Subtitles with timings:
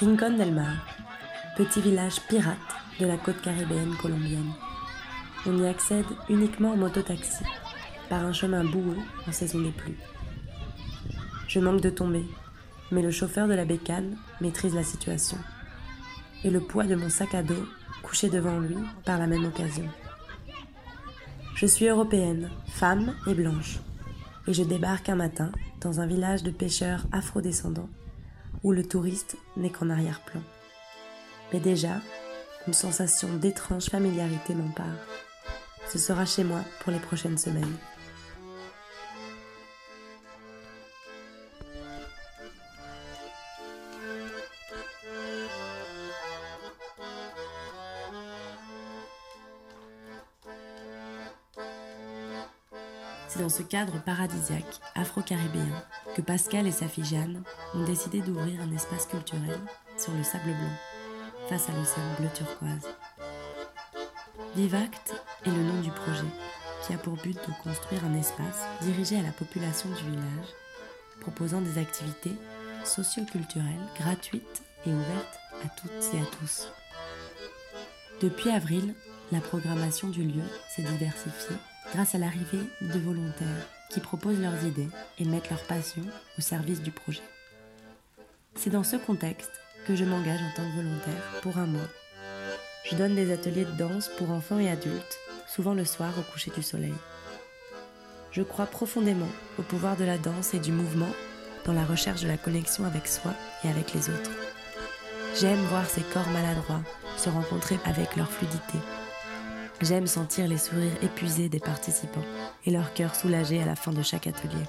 [0.00, 0.74] Rincon del Mar,
[1.56, 2.58] petit village pirate
[2.98, 4.50] de la côte caribéenne colombienne.
[5.46, 7.44] On y accède uniquement en mototaxi,
[8.08, 8.98] par un chemin boueux
[9.28, 9.94] en saison des pluies.
[11.46, 12.24] Je manque de tomber,
[12.90, 15.38] mais le chauffeur de la bécane maîtrise la situation.
[16.42, 17.64] Et le poids de mon sac à dos
[18.02, 19.88] couché devant lui par la même occasion.
[21.54, 23.78] Je suis européenne, femme et blanche,
[24.48, 27.88] et je débarque un matin dans un village de pêcheurs afrodescendants
[28.64, 30.40] où le touriste n'est qu'en arrière-plan.
[31.52, 32.00] Mais déjà,
[32.66, 35.06] une sensation d'étrange familiarité m'empare.
[35.88, 37.76] Ce sera chez moi pour les prochaines semaines.
[53.34, 55.82] C'est dans ce cadre paradisiaque, afro-caribéen,
[56.14, 57.42] que Pascal et sa fille Jeanne
[57.74, 59.58] ont décidé d'ouvrir un espace culturel
[59.98, 62.94] sur le sable blanc, face à l'océan bleu turquoise.
[64.54, 65.14] Vivact
[65.44, 66.30] est le nom du projet,
[66.86, 70.54] qui a pour but de construire un espace dirigé à la population du village,
[71.20, 72.36] proposant des activités
[72.84, 76.68] socio-culturelles gratuites et ouvertes à toutes et à tous.
[78.20, 78.94] Depuis avril,
[79.32, 81.56] la programmation du lieu s'est diversifiée
[81.92, 86.02] grâce à l'arrivée de volontaires qui proposent leurs idées et mettent leur passion
[86.38, 87.22] au service du projet.
[88.54, 89.52] C'est dans ce contexte
[89.86, 91.88] que je m'engage en tant que volontaire pour un mois.
[92.90, 96.50] Je donne des ateliers de danse pour enfants et adultes, souvent le soir au coucher
[96.50, 96.94] du soleil.
[98.30, 101.12] Je crois profondément au pouvoir de la danse et du mouvement
[101.64, 103.32] dans la recherche de la connexion avec soi
[103.64, 104.30] et avec les autres.
[105.40, 106.82] J'aime voir ces corps maladroits
[107.16, 108.78] se rencontrer avec leur fluidité.
[109.80, 112.24] J'aime sentir les sourires épuisés des participants
[112.64, 114.64] et leur cœur soulagé à la fin de chaque atelier.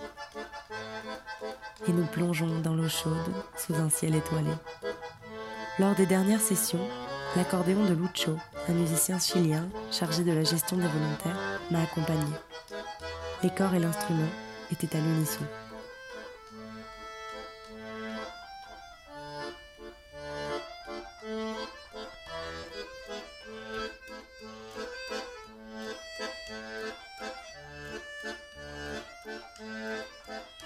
[1.88, 4.52] Et nous plongeons dans l'eau chaude sous un ciel étoilé.
[5.78, 6.88] Lors des dernières sessions,
[7.36, 12.32] l'accordéon de Lucho, un musicien chilien chargé de la gestion des volontaires, m'a accompagné.
[13.44, 14.30] Les corps et l'instrument
[14.72, 15.44] étaient à l'unisson.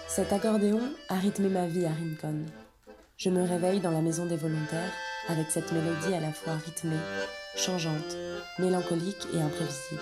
[0.09, 2.43] Cet accordéon a rythmé ma vie à Rincon.
[3.15, 4.91] Je me réveille dans la maison des volontaires
[5.27, 6.97] avec cette mélodie à la fois rythmée,
[7.55, 8.17] changeante,
[8.57, 10.01] mélancolique et imprévisible.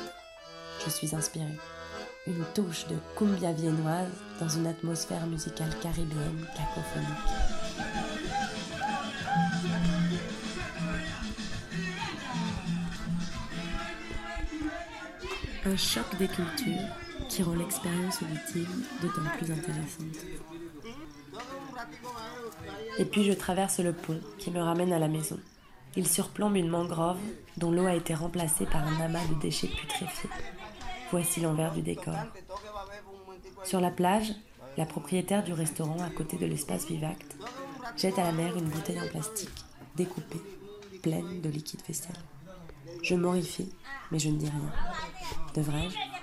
[0.85, 1.59] Je suis inspirée.
[2.25, 4.07] Une touche de cumbia viennoise
[4.39, 7.07] dans une atmosphère musicale caribéenne cacophonique.
[15.65, 18.69] Un choc des cultures qui rend l'expérience auditive
[19.01, 20.25] d'autant plus intéressante.
[22.97, 25.39] Et puis je traverse le pont qui me ramène à la maison.
[25.95, 27.19] Il surplombe une mangrove
[27.57, 30.29] dont l'eau a été remplacée par un amas de déchets putréfiés.
[31.11, 32.15] Voici l'envers du décor.
[33.63, 34.33] Sur la plage,
[34.77, 37.35] la propriétaire du restaurant à côté de l'espace Vivact
[37.95, 39.49] jette à la mer une bouteille en plastique,
[39.95, 40.41] découpée,
[41.01, 42.15] pleine de liquide vaisselle.
[43.01, 43.69] Je m'horrifie,
[44.11, 44.71] mais je ne dis rien.
[45.55, 46.16] Devrais-je?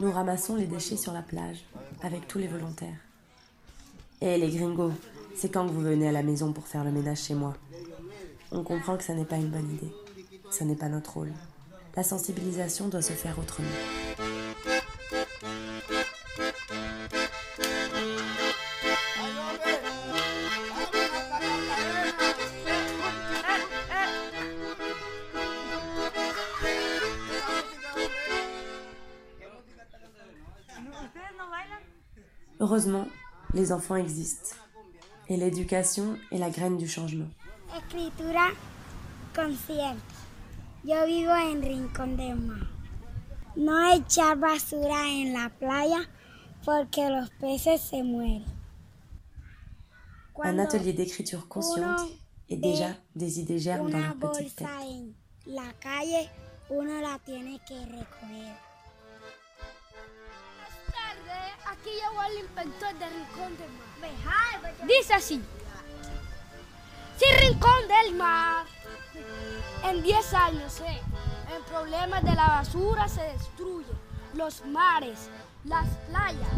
[0.00, 1.64] Nous ramassons les déchets sur la plage,
[2.02, 2.98] avec tous les volontaires.
[4.20, 4.92] Hé les gringos,
[5.34, 7.54] c'est quand que vous venez à la maison pour faire le ménage chez moi
[8.52, 9.92] On comprend que ça n'est pas une bonne idée.
[10.50, 11.32] Ça n'est pas notre rôle.
[11.96, 13.68] La sensibilisation doit se faire autrement.
[32.60, 33.06] Heureusement,
[33.52, 34.56] les enfants existent.
[35.28, 37.28] Et l'éducation est la graine du changement.
[37.76, 38.48] Escritura
[39.34, 39.98] consciente.
[40.84, 42.66] Yo vivo en Rincón de Mar.
[43.56, 46.00] No echar basura en la playa
[46.64, 48.44] porque los peces se mueren.
[50.42, 52.00] Un atelier d'écriture consciente
[52.48, 54.66] et déjà des idées germent dans leur petite tête.
[55.46, 56.28] la calle,
[56.70, 58.73] uno la tiene que recoger.
[61.74, 63.70] Aquí llegó el inspector de Rincón del
[64.24, 64.74] Mar.
[64.86, 65.42] Dice así.
[67.16, 68.66] Si Rincón del Mar
[69.84, 71.00] en 10 años eh,
[71.56, 73.92] el problema de la basura se destruye,
[74.34, 75.30] los mares,
[75.64, 76.48] las playas,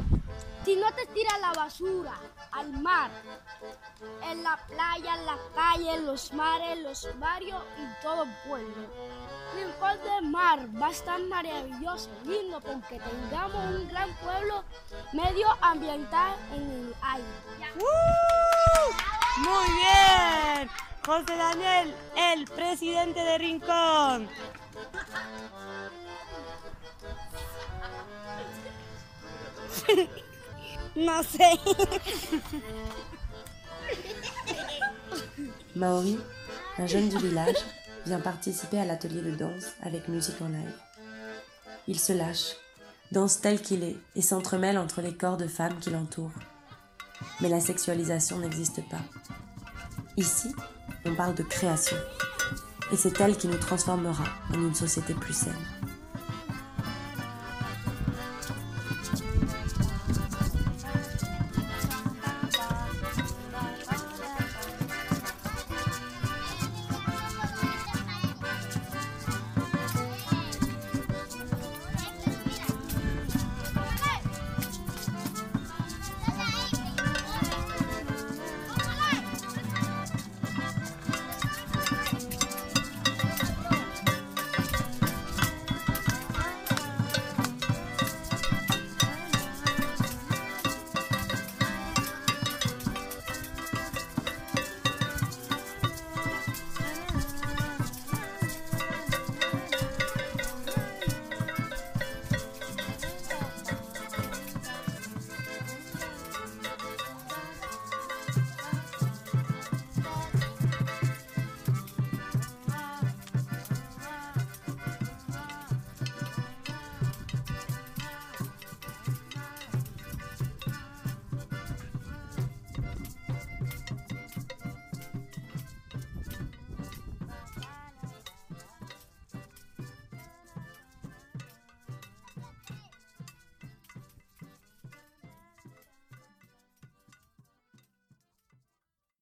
[0.65, 2.15] Si no te tiras la basura
[2.57, 3.11] al mar,
[4.23, 8.89] en la playa, en las calles, los mares, los barrios y todo el pueblo.
[9.55, 14.65] Rincón del Mar va a estar maravilloso, lindo, porque tengamos un gran pueblo
[15.13, 17.27] medioambiental en el aire.
[19.39, 20.71] Muy bien.
[21.05, 24.29] José Daniel, el presidente de Rincón.
[35.77, 36.19] Maori,
[36.79, 37.57] un jeune du village,
[38.07, 40.73] vient participer à l'atelier de danse avec musique en live.
[41.87, 42.57] Il se lâche,
[43.13, 46.33] danse tel qu'il est et s'entremêle entre les corps de femmes qui l'entourent.
[47.41, 49.03] Mais la sexualisation n'existe pas.
[50.17, 50.49] Ici,
[51.05, 51.97] on parle de création.
[52.93, 55.76] Et c'est elle qui nous transformera en une société plus saine.